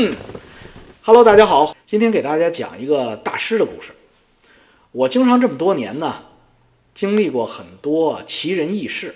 [0.00, 0.14] 嗯
[1.02, 3.90] ，Hello，大家好，今天给大家讲一个大师的故事。
[4.92, 6.24] 我经常这么多年呢，
[6.94, 9.12] 经历过很多奇人异事，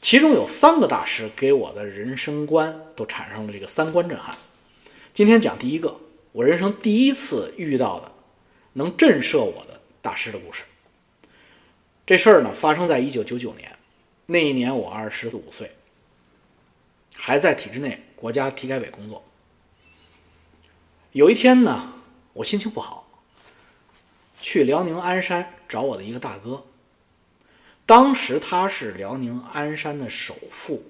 [0.00, 4.36] 其中有三个大师给我的人生观都产生了这个三观震撼。
[5.14, 5.96] 今天讲第一个，
[6.32, 8.10] 我人生第一次遇到的
[8.72, 10.64] 能震慑我的大师的故事。
[12.04, 13.70] 这事儿呢，发生在一九九九年，
[14.26, 15.70] 那一年我二十五岁，
[17.14, 19.22] 还在体制内国家体改委工作。
[21.12, 21.94] 有一天呢，
[22.32, 23.08] 我心情不好，
[24.40, 26.64] 去辽宁鞍山找我的一个大哥。
[27.86, 30.84] 当时他是辽宁鞍山的首富，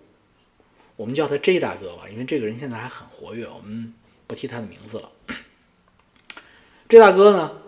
[0.97, 3.95] 我们叫他 J 大哥吧，因为这个人现在还很活跃，我们。
[4.29, 5.11] 不提他的名字了。
[6.87, 7.63] 这大哥呢，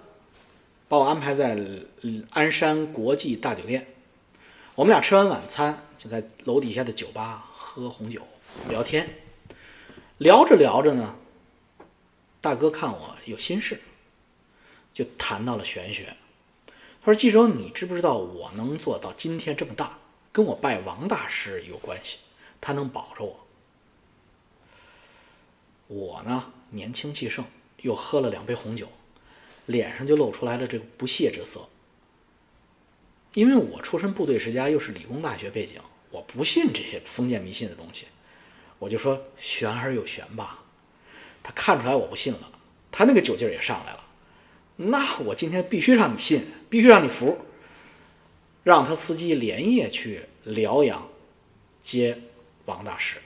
[0.88, 1.58] 把我安排在
[2.32, 3.86] 鞍山国际大酒店。
[4.74, 8.20] 我们俩吃完晚餐，就在楼底下的酒吧喝红酒
[8.68, 9.08] 聊天。
[10.18, 11.16] 聊着聊着呢，
[12.40, 13.80] 大哥看我有心事，
[14.94, 16.16] 就谈到了玄学。
[17.02, 19.98] 他说：“记者，你知不知道我能做到今天这么大，
[20.32, 22.18] 跟我拜王大师有关系？
[22.60, 23.46] 他能保着我。”
[25.88, 27.44] 我呢，年轻气盛，
[27.78, 28.88] 又喝了两杯红酒，
[29.66, 31.68] 脸上就露出来了这个不屑之色。
[33.34, 35.80] 因为我出身部队世家，又是理工大学背景，
[36.10, 38.06] 我不信这些封建迷信的东西。
[38.78, 40.64] 我就说玄而有玄吧。
[41.42, 42.50] 他看出来我不信了，
[42.90, 44.04] 他那个酒劲儿也上来了。
[44.76, 47.46] 那我今天必须让你信，必须让你服。
[48.62, 51.08] 让他司机连夜去辽阳
[51.80, 52.18] 接
[52.66, 53.16] 王大师。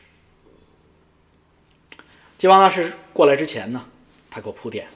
[2.39, 3.85] 接王大师过来之前呢，
[4.31, 4.87] 他给我铺垫，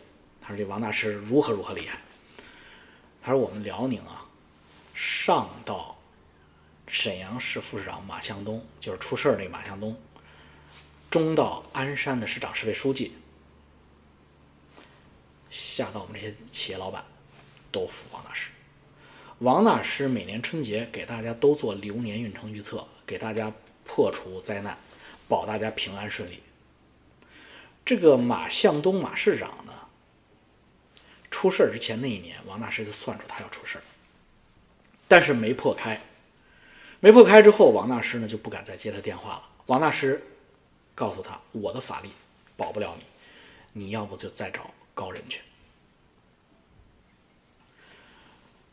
[0.41, 1.99] 他说这王大师如何如何厉害。
[3.21, 4.25] 他说我们辽宁啊，
[4.95, 5.99] 上到
[6.87, 10.01] 沈阳市副市长马向东，就是出事儿那个马向东，
[11.11, 13.13] 中到鞍山的市长、市委书记，
[15.51, 17.05] 下到我们这些企业老板，
[17.73, 18.51] 都服王大师。
[19.39, 23.53] 王大师每年春节给大家都做流年运程预测，给大家
[23.87, 24.77] 破除灾难，
[25.29, 26.43] 保大家平安顺利。
[27.87, 29.73] 这个马向东马市长呢，
[31.31, 33.83] 出事儿之前那一年，王大师就算出他要出事儿，
[35.07, 35.99] 但是没破开，
[37.01, 39.43] 没破开之后，王大师呢就不敢再接他电话了。
[39.67, 40.23] 王大师
[40.99, 42.11] 告诉他：“我的法力
[42.57, 42.97] 保不了
[43.73, 45.43] 你，你要不就再找高人去。”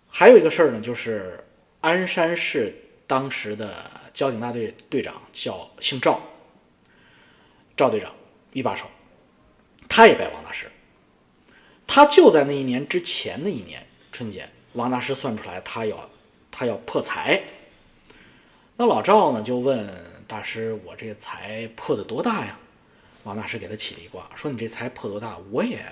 [0.10, 1.46] 还有一个事儿呢，就是
[1.82, 2.74] 鞍山市
[3.06, 6.20] 当时的交警大队队长叫姓赵，
[7.78, 8.12] 赵队长
[8.54, 8.88] 一把手。
[9.88, 10.66] 他也拜王大师，
[11.86, 16.10] 他就在那一年之前的一年春节，王大师算出来他要
[16.50, 17.40] 他要破财。
[18.78, 19.88] 那老赵呢就问
[20.28, 22.58] 大师：“我这财破的多大呀？”
[23.24, 25.84] 王大师给他起了一卦，说：“你这财破多大，我也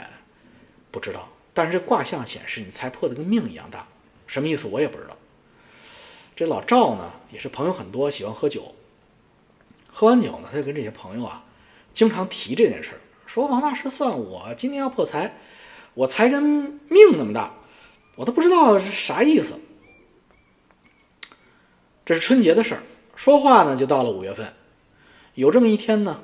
[0.91, 1.29] 不知道。
[1.53, 3.87] 但是这卦象显示你财破的跟命一样大，
[4.27, 5.17] 什么意思我也不知道。”
[6.35, 8.73] 这老赵呢也是朋友很多，喜欢喝酒。
[9.87, 11.43] 喝完酒呢，他就跟这些朋友啊
[11.93, 12.99] 经常提这件事儿。
[13.27, 15.33] 说王大师算我今年要破财，
[15.93, 17.53] 我财跟命那么大，
[18.15, 19.59] 我都不知道是啥意思。
[22.05, 22.83] 这是春节的事儿，
[23.23, 24.53] 说话呢就到了五月份。
[25.35, 26.19] 有这么一天呢，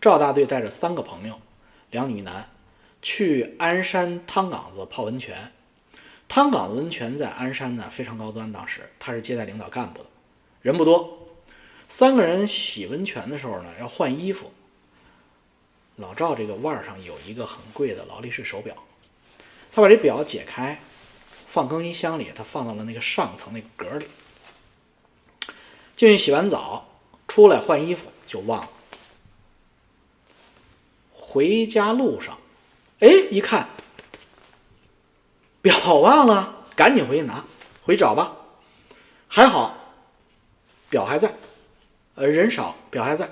[0.00, 1.40] 赵大队带着三个朋友，
[1.90, 2.48] 两女一男，
[3.02, 5.50] 去鞍山汤岗子泡温泉。
[6.28, 10.06] 汤岗子温泉在鞍山呢非常高端，当时他是接待领导干部的，
[10.62, 11.18] 人不多。
[11.88, 14.52] 三个人洗温泉的时候呢，要换衣服。
[15.96, 18.76] 老赵这个腕儿上有一个很贵的劳力士手表，
[19.72, 20.80] 他把这表解开，
[21.48, 24.06] 放更衣箱里，他放到了那个上层那个格里。
[25.96, 26.86] 进去洗完澡，
[27.26, 28.68] 出来换衣服就忘了。
[31.12, 32.38] 回家路上，
[33.00, 33.68] 哎，一看
[35.62, 37.44] 表忘了，赶紧回去拿，
[37.82, 38.36] 回去找吧。
[39.26, 39.74] 还好，
[40.88, 41.34] 表还在，
[42.14, 43.28] 呃，人少，表还在。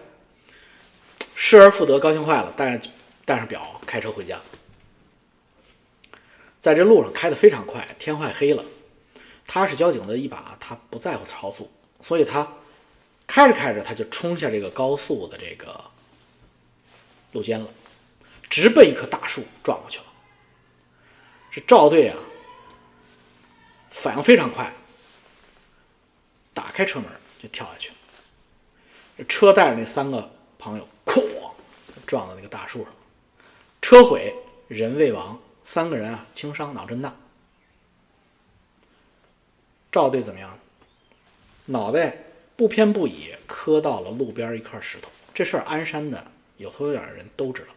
[1.34, 2.92] 失而复得，高兴坏了，带上
[3.24, 4.40] 带上表开车回家。
[6.58, 8.64] 在这路上开得非常快，天快黑了。
[9.46, 11.70] 他是交警的一把，他不在乎超速，
[12.04, 12.46] 所以他
[13.26, 15.84] 开着开着他就冲下这个高速的这个
[17.32, 17.66] 路肩了，
[18.48, 20.04] 直奔一棵大树撞过去了。
[21.50, 22.16] 这赵队啊，
[23.90, 24.72] 反应非常快，
[26.52, 27.08] 打开车门
[27.42, 29.24] 就跳下去了。
[29.26, 30.86] 车带着那三个朋友。
[31.04, 31.22] 哐！
[32.06, 32.92] 撞到那个大树上，
[33.80, 34.34] 车毁
[34.68, 37.16] 人未亡，三个人啊轻伤，脑震荡。
[39.92, 40.58] 赵队怎么样？
[41.66, 42.16] 脑袋
[42.56, 45.10] 不偏不倚磕到了路边一块石头。
[45.32, 46.26] 这事儿鞍山的
[46.58, 47.68] 有头有脸的人都知道。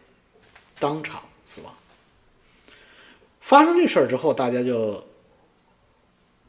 [0.78, 1.74] 当场死亡。
[3.40, 5.04] 发生这事儿之后，大家就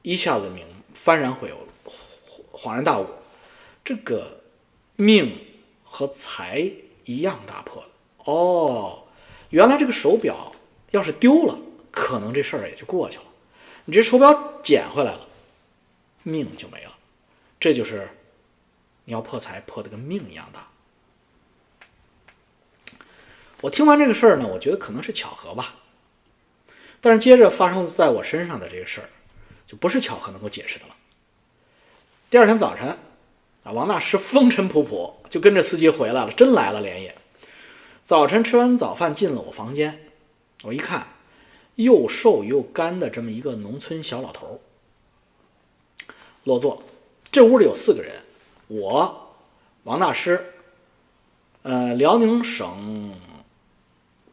[0.02, 1.92] 一下子明幡然悔悟，
[2.52, 3.08] 恍然大悟，
[3.84, 4.42] 这个
[4.98, 5.36] 命
[5.84, 6.70] 和财
[7.06, 9.04] 一样大破的哦。
[9.50, 10.52] 原来这个手表
[10.92, 11.58] 要是丢了，
[11.90, 13.24] 可能这事儿也就过去了。
[13.86, 15.28] 你这手表捡回来了，
[16.22, 16.96] 命就没了。
[17.60, 18.10] 这就是
[19.04, 20.68] 你要破财，破的跟命一样大。
[23.62, 25.76] 我听完这个事儿呢，我觉得可能是巧合吧。
[27.02, 29.10] 但是接着发生在我身上的这个事儿，
[29.68, 30.96] 就不是巧合能够解释的了。
[32.30, 32.98] 第二天早晨，
[33.64, 37.16] 啊，王大师风尘仆仆就跟着司机回来了，真来了连夜。
[38.02, 40.08] 早晨吃完早饭，进了我房间，
[40.64, 41.08] 我一看，
[41.76, 44.62] 又瘦又干的这么一个农村小老头
[46.46, 46.84] 落座。
[47.32, 48.24] 这屋里有四个人，
[48.68, 49.36] 我，
[49.84, 50.54] 王大师，
[51.62, 53.14] 呃，辽宁省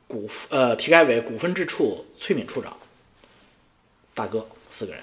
[0.08, 2.76] 股呃体改委股份制处崔敏处长，
[4.14, 5.02] 大哥，四个人。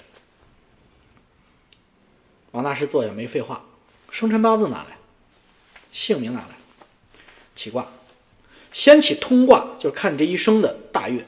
[2.50, 3.64] 王大师坐下没废话，
[4.10, 4.98] 生辰八字拿来，
[5.92, 6.56] 姓名拿来，
[7.54, 7.88] 起卦。
[8.72, 11.24] 先起通卦，就是看你这一生的大运。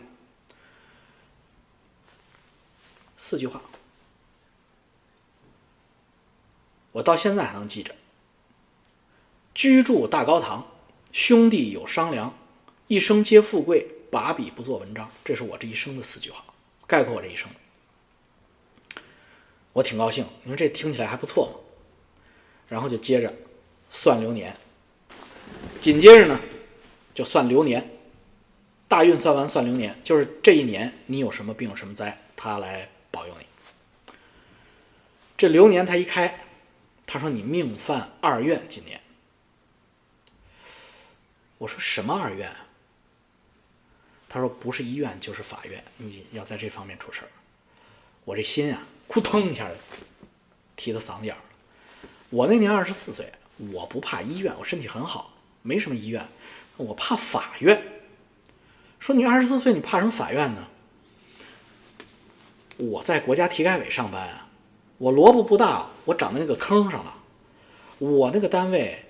[3.16, 3.62] 四句话，
[6.96, 7.94] 我到现在还能记着。
[9.54, 10.66] 居住大高堂，
[11.12, 12.34] 兄弟有商量，
[12.86, 15.06] 一生皆富贵，把笔不做文章。
[15.22, 16.42] 这是我这一生的四句话，
[16.86, 17.50] 概括我这一生。
[19.74, 21.60] 我挺高兴，因为这听起来还不错嘛。
[22.66, 23.30] 然后就接着
[23.90, 24.56] 算流年，
[25.78, 26.40] 紧接着呢。
[27.14, 27.90] 就算流年，
[28.88, 34.12] 大运算完算流年，就是这一年你有什么病什么灾，他来保佑你。
[35.36, 36.45] 这流年他一开，
[37.06, 39.00] 他说你命犯二院，今年。
[41.58, 42.54] 我说什么二院？
[44.28, 47.28] 他说不是医院就是法院，你要在这方面出事儿。
[48.24, 49.70] 我这心啊，扑腾一下
[50.74, 51.40] 提到嗓子眼儿
[52.28, 53.32] 我那年二十四岁，
[53.72, 55.32] 我不怕医院，我身体很好，
[55.62, 56.26] 没什么医院。
[56.76, 57.82] 我怕法院，
[58.98, 60.66] 说你二十四岁，你怕什么法院呢？
[62.76, 64.45] 我在国家体改委上班啊，
[64.98, 67.14] 我萝卜不大，我长在那个坑上了。
[67.98, 69.04] 我那个单位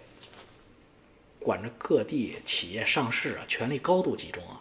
[1.39, 4.61] 管着各地企业上市啊，权力高度集中啊。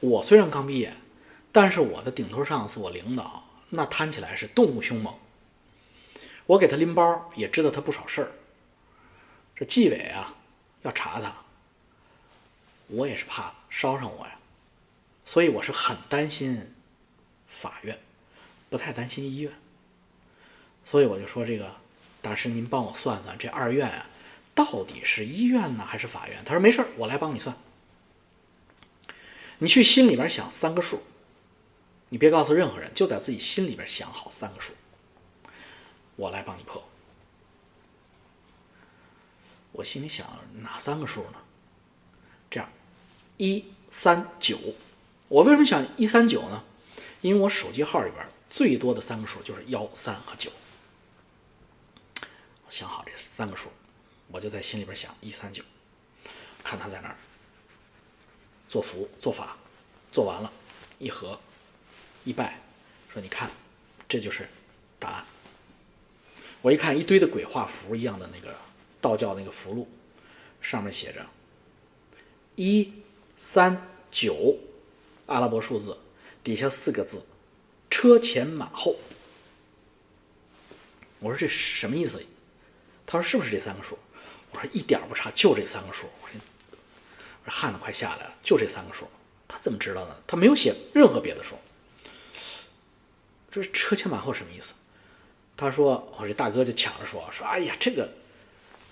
[0.00, 0.94] 我虽然刚毕业，
[1.50, 5.12] 但是我的顶头上司，我领导那摊起来是动物凶猛。
[6.46, 8.32] 我给他拎包，也知道他不少事儿。
[9.56, 10.34] 这纪委啊，
[10.82, 11.32] 要查他。
[12.88, 14.38] 我也是怕烧上我呀，
[15.24, 16.74] 所以我是很担心
[17.48, 17.98] 法院，
[18.68, 19.52] 不太担心医院。
[20.84, 21.74] 所以我就说这个
[22.20, 24.06] 大师，您帮我算算这二院啊，
[24.54, 26.42] 到底是医院呢还是法院？
[26.44, 27.56] 他说没事儿我来帮你算。
[29.58, 31.02] 你去心里边想三个数，
[32.08, 34.72] 你别告诉任何人，就在自己心里边想好三个数，
[36.16, 36.82] 我来帮你破。
[39.70, 40.26] 我心里想
[40.62, 41.38] 哪三个数呢？
[42.50, 42.68] 这样。
[43.38, 44.58] 一三九，
[45.28, 46.62] 我为什么想一三九呢？
[47.20, 50.50] 因为我手机号里边最多的三个数就是幺三和九。
[52.72, 53.68] 想好这三个数，
[54.28, 55.62] 我就在心里边想一三九，
[56.64, 57.16] 看他在那儿
[58.66, 59.58] 做符做法，
[60.10, 60.50] 做完了，
[60.98, 61.38] 一合
[62.24, 62.58] 一拜，
[63.12, 63.50] 说你看，
[64.08, 64.48] 这就是
[64.98, 65.26] 答案。
[66.62, 68.56] 我一看一堆的鬼画符一样的那个
[69.02, 69.86] 道教那个符箓，
[70.62, 71.26] 上面写着
[72.56, 72.90] 一。
[73.36, 74.56] 三九，
[75.26, 75.98] 阿拉伯数字，
[76.44, 77.22] 底下四个字，
[77.90, 78.96] 车前马后。
[81.18, 82.24] 我说这什么意思？
[83.06, 83.98] 他说是不是这三个数？
[84.50, 86.06] 我说一点不差，就这三个数。
[86.22, 86.40] 我说，
[87.44, 89.06] 我说汗都快下来了，就这三个数。
[89.48, 90.16] 他怎么知道呢？
[90.26, 91.56] 他没有写任何别的数。
[93.50, 94.72] 这车前马后什么意思？
[95.56, 98.10] 他说，我这大哥就抢着说说，哎呀，这个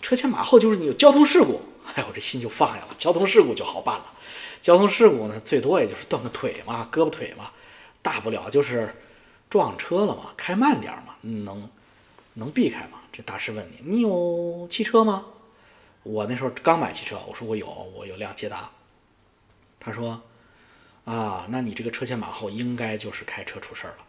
[0.03, 1.63] 车前马后就是你有交通事故。
[1.95, 4.13] 哎，我这心就放下了，交通事故就好办了。
[4.61, 7.51] 交通事故呢，最多也就是断个腿嘛，胳膊腿嘛，
[8.03, 8.95] 大不了就是
[9.49, 11.69] 撞车了嘛，开慢点嘛，能
[12.35, 13.00] 能避开吗？
[13.23, 15.27] 大师问你，你有汽车吗？
[16.03, 18.71] 我那时候刚买汽车，我说我有，我有辆捷达。
[19.79, 20.23] 他说
[21.05, 24.05] 啊，那你这个车前马后应该就是开车出事儿了。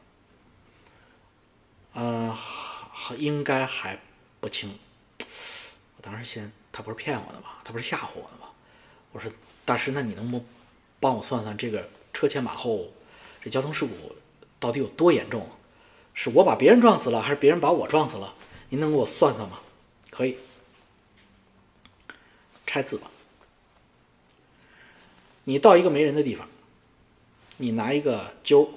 [1.94, 2.38] 呃，
[3.18, 4.00] 应该还
[4.40, 4.78] 不清。
[5.18, 7.50] 我当时先，他不是骗我的吗？
[7.64, 8.48] 他不是吓唬我的吗？
[9.12, 9.32] 我说。
[9.64, 10.46] 大师，那你能不能
[11.00, 12.90] 帮我算算这个车前马后，
[13.42, 14.16] 这交通事故
[14.60, 15.48] 到底有多严重？
[16.16, 18.34] 是我把别人撞死了，还是别人把我撞死了？
[18.72, 19.60] 您能给我算算吗？
[20.10, 20.38] 可以，
[22.66, 23.12] 拆字吧。
[25.44, 26.48] 你到一个没人的地方，
[27.58, 28.72] 你拿一个揪，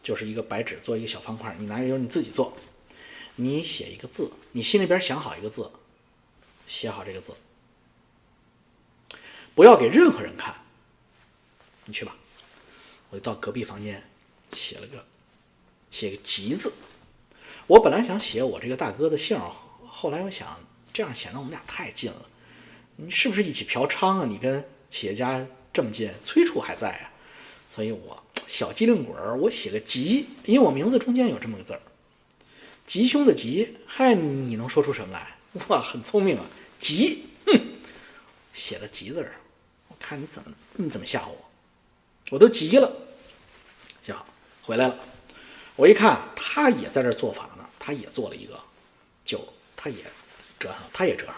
[0.00, 2.56] 就是一个白纸做一个小方块，你拿一个揪你自己做，
[3.34, 5.68] 你写一个字，你心里边想好一个字，
[6.68, 7.34] 写好这个字，
[9.56, 10.54] 不要给任何人看。
[11.86, 12.16] 你去吧，
[13.10, 14.08] 我就到隔壁房间
[14.52, 15.04] 写了个
[15.90, 16.72] 写个吉字。
[17.66, 19.38] 我本来想写我这个大哥的姓，
[19.86, 20.58] 后来我想
[20.92, 22.26] 这样显得我们俩太近了。
[22.96, 24.26] 你是不是一起嫖娼啊？
[24.26, 27.10] 你跟企业家这么近，崔处还在啊，
[27.70, 31.80] 所以我小机灵鬼儿，我写个吉，因为我名字中间有这么个字儿，
[32.84, 33.76] 吉凶的吉。
[33.86, 35.36] 嗨，你能说出什么来？
[35.68, 36.44] 哇，很聪明啊，
[36.78, 37.58] 吉，哼，
[38.52, 39.36] 写的吉字儿，
[39.88, 41.50] 我看你怎么你怎么吓唬我，
[42.30, 42.92] 我都急了。
[44.04, 44.14] 行，
[44.62, 44.98] 回来了，
[45.76, 47.48] 我一看他也在这做法，
[47.84, 48.56] 他也做了一个，
[49.24, 49.44] 就
[49.76, 49.96] 他也
[50.56, 51.34] 折上，他也折上。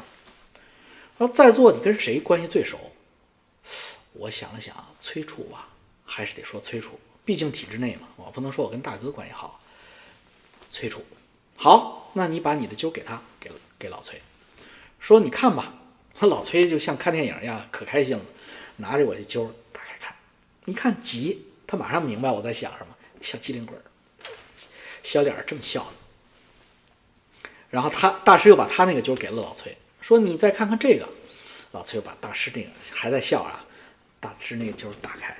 [1.17, 2.93] 那在座你跟谁关系最熟？
[4.13, 5.71] 我想了想，崔处吧，
[6.05, 9.59] 还是得说崔处，毕竟体制内嘛，我不能说我跟大哥关系好。
[10.69, 11.03] 崔处，
[11.57, 14.21] 好，那你把你的揪给他，给给老崔，
[15.01, 15.73] 说你看吧。
[16.21, 18.25] 老崔就像看电影一样，可开心了，
[18.77, 20.15] 拿着我的揪打开看，
[20.67, 23.75] 一看急，他马上明白我在想什么，小机灵鬼，
[25.03, 26.04] 小脸儿这么笑的。
[27.75, 29.77] 然后他大师又把他那个揪给了老崔。
[30.01, 31.09] 说你再看看这个，
[31.73, 33.65] 老崔又把大师那个还在笑啊，
[34.21, 35.37] 大师那个就是打开，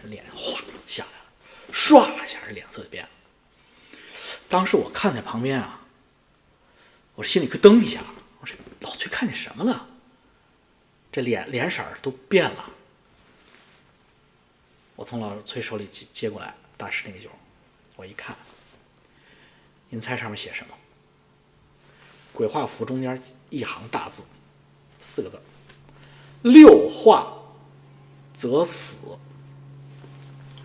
[0.00, 3.10] 这脸哗下来了，唰一下这脸色就变了。
[4.48, 5.80] 当时我看在旁边啊，
[7.16, 8.00] 我心里咯噔一下，
[8.40, 9.88] 我说老崔看见什么了？
[11.10, 12.70] 这脸脸色都变了。
[14.94, 17.28] 我从老崔手里接接过来大师那个酒，
[17.96, 18.36] 我一看，
[19.90, 20.74] 您猜上面写什么？
[22.32, 24.24] 鬼画符中间一行大字，
[25.00, 25.38] 四个字
[26.42, 27.32] 六画
[28.32, 28.98] 则死。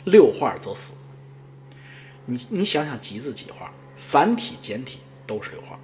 [0.05, 0.93] 六画则死。
[2.25, 3.71] 你你想想，吉字几画？
[3.95, 5.77] 繁体简体都是六画。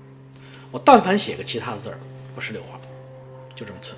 [0.72, 2.00] 我但凡写个其他的字儿，
[2.34, 2.80] 不是六画，
[3.54, 3.96] 就这么存。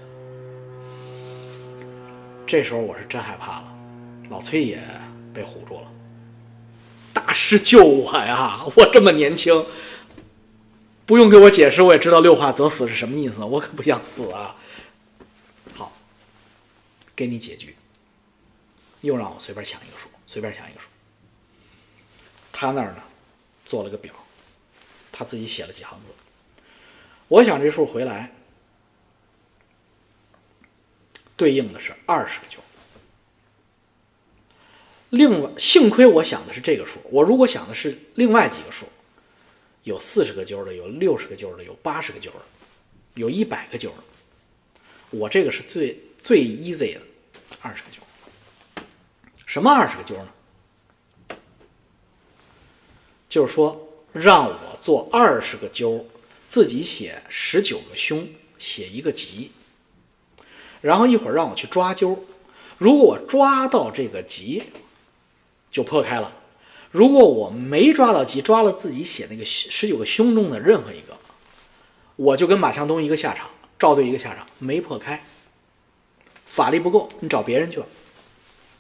[2.46, 3.78] 这时候我是真害怕了，
[4.30, 4.82] 老崔也
[5.34, 5.92] 被唬住了。
[7.18, 8.64] 大师救我呀！
[8.76, 9.66] 我这么年轻。
[11.08, 13.44] 不用给我解释，我也知道“六化则死”是什么意思。
[13.44, 14.56] 我可不想死啊！
[15.74, 15.92] 好，
[17.16, 17.76] 给你解局。
[19.02, 20.86] 又让我随便想一个数，随便想一个数。
[22.52, 23.02] 他那儿呢，
[23.66, 24.14] 做了个表，
[25.12, 26.10] 他自己写了几行字。
[27.30, 28.32] 我想这数回来，
[31.36, 32.60] 对应的是二十个九。
[35.10, 38.86] 另外，幸亏我想的是这个数，我如果想的是另外几个数。
[39.84, 42.42] 有四十个揪的，有六十个揪的，有八十个揪的，
[43.16, 44.04] 有一百个揪的。
[45.12, 47.02] 我这个是最最 easy 的，
[47.62, 48.02] 二十个揪。
[49.46, 51.38] 什么二十个揪呢？
[53.30, 56.06] 就是说让我做二十个揪，
[56.50, 58.28] 自己写十九个凶，
[58.60, 59.52] 写一个吉。
[60.82, 62.26] 然后一会儿让我去抓揪，
[62.78, 64.64] 如果我抓到这个吉，
[65.78, 66.34] 就破开了。
[66.90, 71.16] 如果我没抓到吉，抓了自己写那个十九个凶中的任何一个，
[72.16, 75.24] 我就跟马向东一个下场，赵队一个下场，没破开，
[76.48, 77.86] 法力不够，你找别人去吧。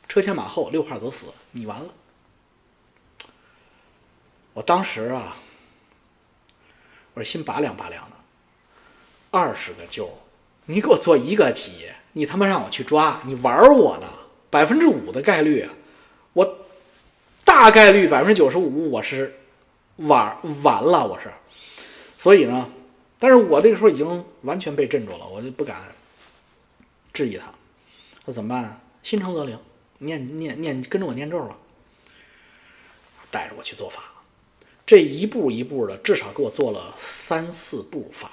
[0.08, 1.94] 车前马后，六号则死，你完了。
[4.54, 5.38] 我当时啊，
[7.13, 8.16] 我这心拔凉拔凉的，
[9.30, 10.10] 二十个揪，
[10.66, 14.08] 你给我做一个吉，你他妈让我去抓，你玩我呢？
[14.50, 15.76] 百分之五的概率，我。
[17.58, 19.34] 大概率百分之九十五，我是
[19.96, 21.34] 完完了，我是，
[22.16, 22.70] 所以呢，
[23.18, 25.82] 但是我这个时候已经完全被镇住了，我就不敢
[27.12, 27.52] 质疑他。
[28.26, 28.80] 那怎么办？
[29.02, 29.58] 心诚则灵，
[29.98, 31.58] 念念念，跟着我念咒吧，
[33.32, 34.04] 带着我去做法，
[34.86, 38.30] 这一步一步的，至少给我做了三四步法，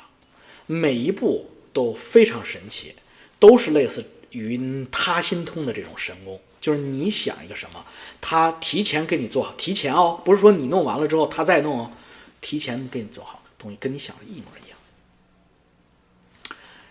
[0.67, 2.95] 每一步都非常神奇，
[3.39, 6.39] 都是类似于他心通的这种神功。
[6.65, 7.85] 就是你想一个什么，
[8.23, 11.93] 他提前给你做好，提前哦，不是说你弄完了之后他再弄哦，
[12.41, 14.79] 提前给你做好东西，跟你想的一模一样。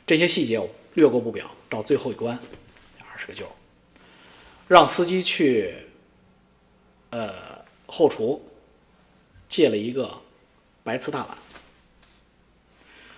[0.06, 2.38] 这些细节我略过不表，到最后一关，
[3.00, 3.48] 二十个揪，
[4.68, 5.74] 让司机去，
[7.10, 8.48] 呃，后厨
[9.50, 10.22] 借了一个
[10.84, 11.36] 白瓷大碗，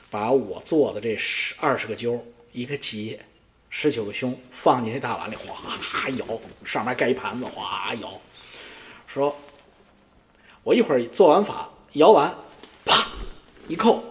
[0.10, 3.20] 把我做的这十二十个揪一个结。
[3.77, 5.53] 十九个胸放进那大碗里，哗
[6.10, 8.22] 舀，上面盖一盘子，哗舀。
[9.05, 9.36] 说，
[10.63, 12.34] 我一会儿做完法，舀完，
[12.86, 13.05] 啪
[13.67, 14.01] 一扣，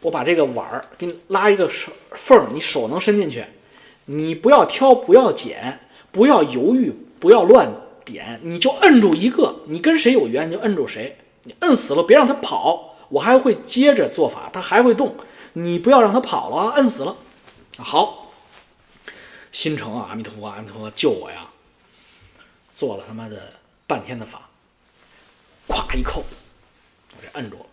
[0.00, 3.44] 我把这个碗儿给你拉一个手缝，你手能伸进去，
[4.06, 5.78] 你不要挑，不要拣，
[6.10, 7.70] 不要犹豫，不要乱
[8.02, 15.14] 点，你就摁住一个，你跟谁有缘你就摁住谁，你摁死了别让他跑，我还会接着做法，他还会动，
[15.52, 17.14] 你不要让他跑了，摁死了。
[17.76, 18.25] 好，
[19.56, 21.50] 心诚啊，阿弥陀佛，阿弥陀佛，救我呀！
[22.74, 23.54] 做了他妈的
[23.86, 24.50] 半天的法，
[25.66, 26.22] 咵一扣，
[27.16, 27.66] 我这摁住了，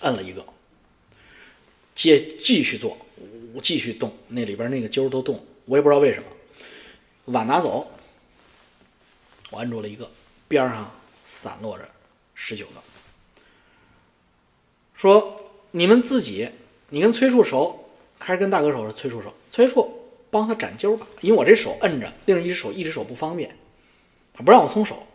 [0.00, 0.44] 摁了一个，
[1.94, 2.98] 接继续做，
[3.54, 6.28] 我继续动，那里边那个揪都动，我也不知道为什么。
[7.26, 7.88] 碗拿走，
[9.50, 10.10] 我摁住了一个，
[10.48, 10.90] 边上
[11.24, 11.88] 散落着
[12.34, 12.82] 十九个。
[14.96, 16.50] 说你们自己，
[16.88, 17.78] 你跟崔处熟。
[18.18, 20.01] 还是跟大哥手是崔处熟，崔处
[20.32, 23.54] 帮他斩揪吧，因为我这手摁着，另一只手一只手不方便，
[24.32, 25.06] 他不让我松手。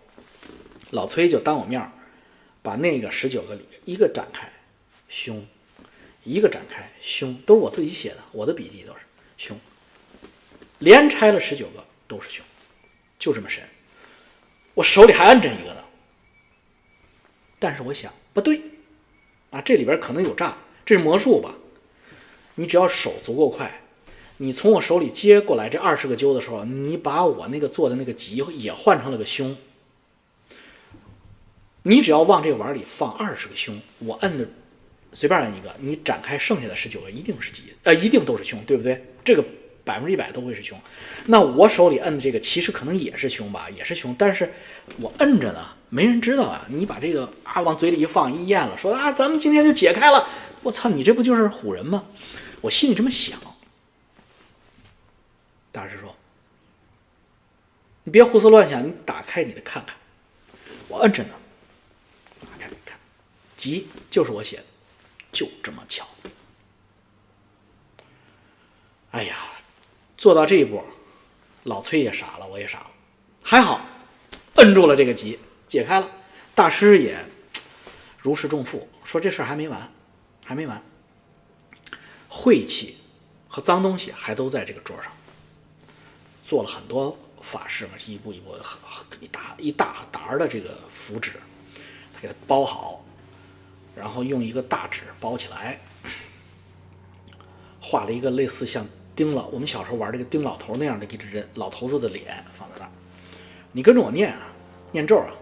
[0.91, 1.91] 老崔就当我面
[2.61, 4.47] 把那个十九个里一个展开，
[5.09, 5.41] 胸；
[6.23, 8.99] 一个展开，胸，都是我自己写的，我的笔记都是
[9.39, 9.59] 胸。
[10.77, 12.45] 连拆了十九个都是胸，
[13.17, 13.63] 就这么神。
[14.75, 15.83] 我手里还摁着一个呢，
[17.57, 18.61] 但是我想不对，
[19.49, 20.55] 啊，这里边可能有诈，
[20.85, 21.55] 这是魔术吧？
[22.53, 23.81] 你只要手足够快，
[24.37, 29.55] 你从我手里接过来这二十个揪的时候，你把我那个做的那个吉也换成了个凶。
[31.83, 34.45] 你只要往这个碗里放二十个凶，我摁的
[35.13, 39.03] 随便摁一个，你展开剩下的十九个一定是吉，呃，一定都是凶，对不对？
[39.23, 39.43] 这个
[39.83, 40.77] 百分之一百都会是凶。
[41.27, 44.51] 那我手里摁的这个其实可能也是凶吧，也是凶，但是
[44.99, 46.67] 我摁着呢，没人知道啊。
[46.69, 50.27] 你把这个啊往嘴里一放一咽了，说啊咱们今天就解开了，
[50.61, 52.03] 我操，你这不就是唬人吗？
[52.59, 53.39] 我心里这么想，
[55.77, 56.15] 大师说
[58.03, 59.95] ：“你别胡思乱想，你打开你的看看。”
[60.89, 61.35] 我摁着呢，
[62.41, 62.97] 打开你看，
[63.55, 64.63] 急就是我写的，
[65.31, 66.07] 就这么巧。
[69.11, 69.35] 哎呀，
[70.17, 70.83] 做到这一步，
[71.65, 72.87] 老崔也傻了，我也傻了。
[73.43, 73.79] 还好，
[74.55, 76.09] 摁住了这个急，解开了。
[76.55, 77.23] 大师也
[78.17, 79.93] 如释重负，说这事儿还没完，
[80.43, 80.81] 还没完。
[82.27, 82.97] 晦气
[83.47, 85.11] 和脏东西还都在这个桌上，
[86.47, 88.55] 做了很多法事嘛，一步一步，
[89.19, 91.33] 一大一大沓的这个符纸，
[92.21, 93.03] 给它包好，
[93.93, 95.77] 然后用一个大纸包起来，
[97.81, 102.91] 画了一个类似像丁老我们小时候玩这个丁老头那样的一个人老头子的脸放在那儿，
[103.73, 104.47] 你跟着我念啊，
[104.93, 105.33] 念咒啊，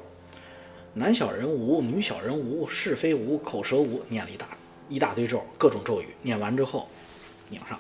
[0.96, 4.48] 男小人无，女小人无，是非无，口舌无，念了一大。
[4.90, 6.90] 一大堆咒，各种咒语，念完之后，
[7.50, 7.80] 拧上，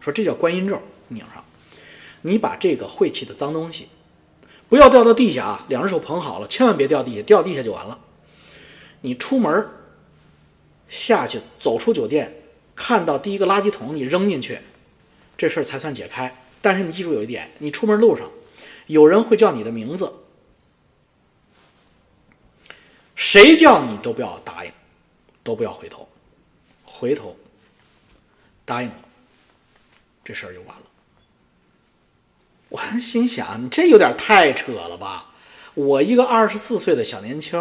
[0.00, 1.44] 说这叫观音咒，拧上。
[2.22, 3.88] 你把这个晦气的脏东西，
[4.68, 5.66] 不要掉到地下啊！
[5.68, 7.98] 两只手捧好了，千万别掉地下，掉地下就完了。
[9.00, 9.68] 你出门
[10.88, 12.34] 下去，走出酒店，
[12.74, 14.58] 看到第一个垃圾桶，你扔进去，
[15.36, 16.36] 这事儿才算解开。
[16.60, 18.28] 但是你记住有一点，你出门路上，
[18.88, 20.12] 有人会叫你的名字，
[23.14, 24.72] 谁叫你都不要答应，
[25.44, 26.08] 都不要回头。
[26.84, 27.36] 回头
[28.64, 28.94] 答应了，
[30.24, 30.82] 这事儿就完了。
[32.68, 35.32] 我还心想，你这有点太扯了吧？
[35.74, 37.58] 我一个二十四岁的小年轻，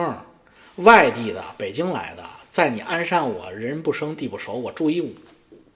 [0.77, 5.15] 外地的，北京来的，在你鞍山，我人不生地不熟，我住一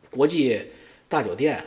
[0.10, 0.62] 国际
[1.08, 1.64] 大酒店，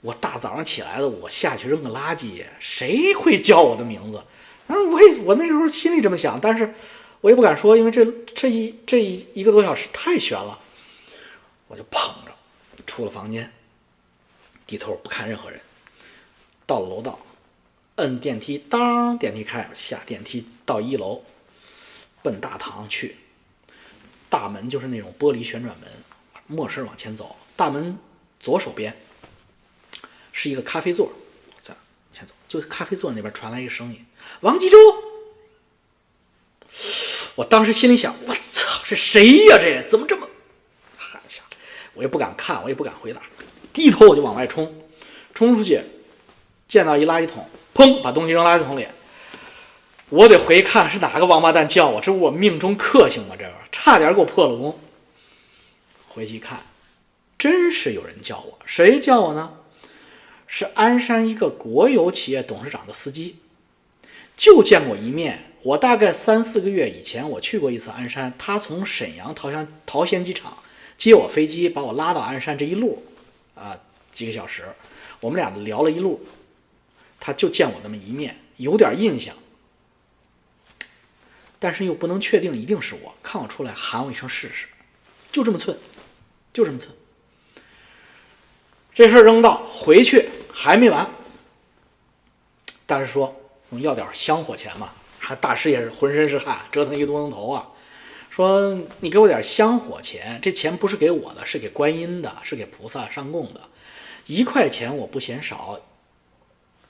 [0.00, 4.22] 我大早上起来的，我下去扔个垃圾，谁会叫我的名字？
[4.66, 6.74] 但是我也我那时候心里这么想，但是
[7.20, 10.58] 我也不敢说，因为这这一这一一个多小时太悬了。
[11.68, 12.32] 我就捧着
[12.86, 13.50] 出了房间，
[14.66, 15.60] 低头不看任何人，
[16.68, 17.18] 到了楼道，
[17.96, 21.22] 摁电梯，当电梯开，下电梯到一楼，
[22.22, 23.16] 奔大堂去。
[24.28, 25.88] 大门就是那种玻璃旋转门，
[26.46, 27.34] 没事往前走。
[27.56, 27.96] 大门
[28.38, 28.94] 左手边
[30.30, 31.10] 是一个咖啡座，
[31.62, 31.74] 在
[32.12, 34.04] 前走，就咖啡座那边传来一个声音
[34.42, 34.76] ：“王继洲。”
[37.34, 39.56] 我当时心里想：“我操，这谁呀？
[39.58, 40.28] 这怎么这么……”
[41.94, 43.20] 我也不敢看，我也不敢回答，
[43.72, 44.82] 低头我就往外冲，
[45.34, 45.82] 冲出去，
[46.68, 48.86] 见到一垃圾桶，砰，把东西扔垃圾桶里。
[50.10, 53.34] 我得回看是哪个王八蛋叫我，这不我命中克星吗？
[53.36, 54.78] 这个差点给我破了功。
[56.08, 56.60] 回去一看，
[57.38, 59.54] 真是有人叫我，谁叫我呢？
[60.46, 63.36] 是鞍山一个国有企业董事长的司机，
[64.36, 65.52] 就见过一面。
[65.62, 70.56] 我大概三四个月以前我去过一次鞍山，他从沈阳桃乡桃仙机场。
[70.96, 73.02] 接我飞机，把我拉到鞍山这一路，
[73.54, 73.78] 啊，
[74.12, 74.64] 几个小时，
[75.20, 76.20] 我们俩聊了一路，
[77.20, 79.34] 他就见我那么一面，有点印象，
[81.58, 84.66] 但是又不能确定一定是我，看我出来喊我一声试试，
[85.30, 85.76] 就这么寸，
[86.52, 86.94] 就这么寸。
[88.94, 91.08] 这事儿扔到回去还没完。
[92.84, 93.38] 大师说
[93.70, 94.92] ：“我要点香火钱嘛。”
[95.40, 97.68] 大师也是浑身是汗，折腾一个多钟头啊。
[98.30, 103.60] 说：“你给我点香火钱，这钱不是给我的，是给观音的，是给菩萨上供的。
[104.26, 105.78] 一块钱我不嫌少，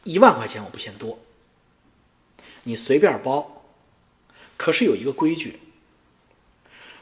[0.04, 1.18] 一万块钱我不嫌多。
[2.64, 3.64] 你随便包，
[4.56, 5.58] 可是有一个规矩：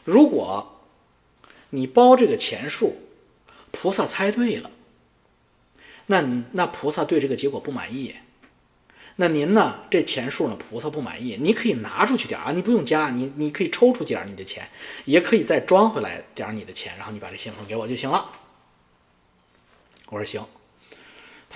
[0.05, 0.81] 如果
[1.71, 2.97] 你包这个钱数，
[3.71, 4.71] 菩萨猜对了，
[6.07, 8.17] 那那菩萨对这个结果不满意。”
[9.19, 9.81] 那您呢？
[9.89, 10.57] 这钱数呢？
[10.57, 14.69] 菩萨不满意，你可以拿出去点啊，你不用加，你你可以抽出点你的钱，
[15.07, 18.31] 也可以再装回来点你的钱，然后你把这信封给我就行了。
[20.11, 20.47] 我说行。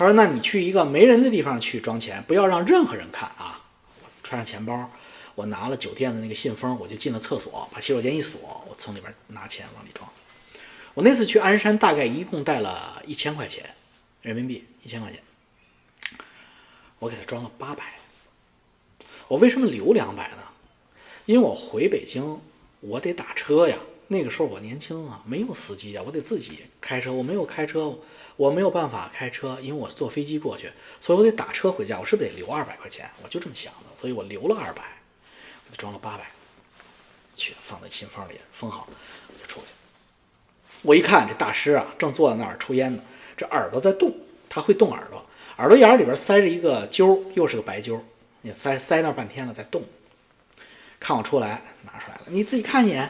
[0.01, 3.61] 他说：“那你去一个没人的地方去装钱，不要让任何人看啊。”
[4.01, 4.89] 我揣上钱包，
[5.35, 10.09] 我拿了酒店的那个信封，我就进了厕所，把洗手间一锁，我从里边拿钱往里装。
[10.95, 13.75] 我那次去鞍山，大概一共带了一千块钱
[14.23, 15.21] 人民币，一千块钱。
[16.97, 17.99] 我给他装了八百，
[19.27, 20.37] 我为什么留两百呢？
[21.27, 22.41] 因为我回北京，
[22.79, 23.77] 我得打车呀。
[24.11, 27.13] 那个时候我年轻啊，没有司机啊，我得自己开车。
[27.13, 27.97] 我没有开车，
[28.35, 30.69] 我没有办法开车，因为我坐飞机过去，
[30.99, 31.97] 所以我得打车回家。
[31.97, 33.09] 我是不是得留二百块钱？
[33.23, 34.83] 我就这么想的，所以我留了二百，
[35.65, 36.29] 我就装了八百，
[37.37, 38.85] 去放在信封里封好，
[39.29, 39.67] 我就出去。
[40.81, 43.01] 我一看这大师啊，正坐在那儿抽烟呢，
[43.37, 44.13] 这耳朵在动，
[44.49, 45.25] 他会动耳朵。
[45.59, 48.03] 耳朵眼里边塞着一个揪，又是个白揪，
[48.41, 49.81] 你塞塞那半天了，在动。
[50.99, 53.09] 看我出来，拿出来了，你自己看一眼。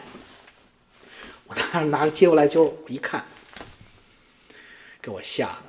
[1.51, 3.25] 我拿拿接过来就，一看，
[5.01, 5.63] 给我吓的。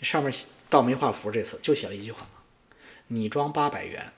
[0.00, 0.32] 上面
[0.70, 2.26] 倒没画符，这次就写了一句话
[3.08, 4.10] ：“你装八百元。”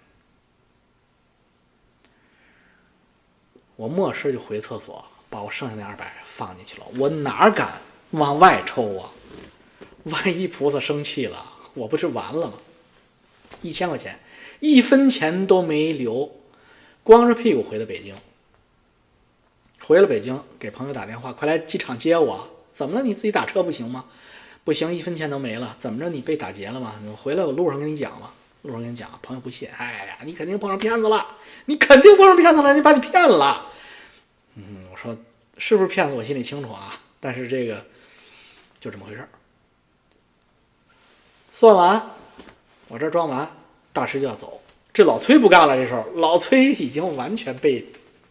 [3.75, 6.87] 我没事就回厕所，把我剩下那二百放进去了。
[6.97, 9.11] 我哪敢往外抽啊？
[10.05, 12.53] 万一菩萨生气了，我不是完了吗？
[13.63, 14.21] 一千块钱，
[14.61, 16.31] 一分钱都没留，
[17.03, 18.15] 光着屁股回的北京。
[19.83, 22.49] 回了北京，给朋友打电话，快来机场接我。
[22.71, 23.03] 怎么了？
[23.03, 24.05] 你自己打车不行吗？
[24.63, 25.75] 不行，一分钱都没了。
[25.79, 26.09] 怎么着？
[26.09, 26.95] 你被打劫了吗？
[27.03, 28.33] 你回来，我路上跟你讲吧。
[28.63, 29.69] 路上跟你讲，朋友不信。
[29.77, 31.27] 哎呀，你肯定碰上骗子了，
[31.65, 33.67] 你肯定碰上骗子了，你把你骗了。
[34.55, 35.17] 嗯，我说
[35.59, 36.15] 是不是骗子？
[36.15, 37.01] 我心里清楚啊。
[37.19, 37.85] 但是这个
[38.79, 39.29] 就这么回事儿。
[41.53, 42.11] 算完，
[42.89, 43.51] 我这装完，
[43.93, 44.61] 大师就要走。
[44.93, 47.85] 这老崔不干了，这时候老崔已经完全被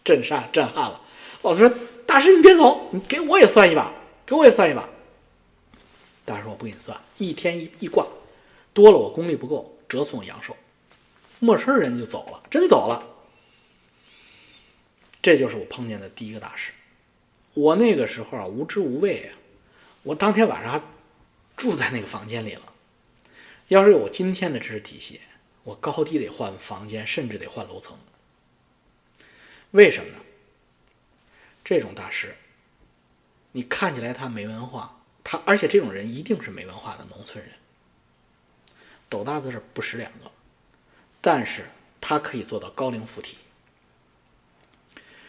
[0.04, 1.02] 震撼震撼了。
[1.42, 3.94] 老师说：“大师，你别走，你给我也算一把，
[4.26, 4.88] 给我也算一把。”
[6.26, 8.06] 大师说：“我不给你算，一天一一卦，
[8.74, 10.56] 多了我功力不够，折损我阳寿。”
[11.40, 13.02] 陌生人就走了，真走了。
[15.22, 16.74] 这就是我碰见的第一个大师。
[17.54, 19.32] 我那个时候啊，无知无畏啊，
[20.04, 20.82] 我当天晚上还
[21.56, 22.62] 住在那个房间里了。
[23.70, 25.22] 要是有我今天的知识体系，
[25.64, 27.98] 我高低得换房间，甚至得换楼层。
[29.72, 30.18] 为什么呢？
[31.64, 32.36] 这种大师，
[33.52, 37.54] 你看起来他没文化，他而且这种人一定是没文化的农村人，
[39.08, 40.32] 斗大字不识两个，
[41.22, 41.66] 但是
[42.02, 43.38] 他可以做到高龄附体。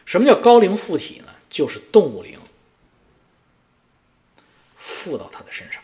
[0.07, 1.35] 什么叫高龄附体呢？
[1.49, 2.39] 就是动物灵
[4.77, 5.83] 附到他的身上。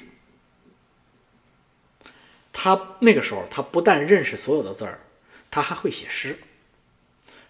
[2.52, 5.00] 他那个时候，他不但认识所有的字儿，
[5.50, 6.38] 他还会写诗。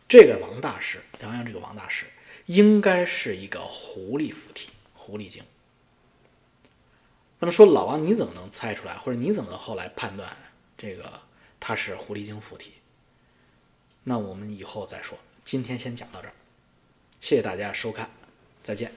[0.09, 2.07] 这个王大师，梁阳这个王大师，
[2.47, 5.45] 应该是一个狐狸附体，狐狸精。
[7.39, 10.37] 那么说，老王你怎么能猜出来，或者你怎么能后来判断
[10.79, 11.21] 这个
[11.61, 12.73] 他是狐狸精附体？
[14.05, 16.35] 那我们以后再说，今天先讲到这儿，
[17.21, 18.11] 谢谢大家收看，
[18.63, 18.93] 再见。